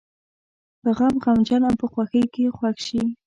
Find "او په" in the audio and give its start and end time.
1.69-1.85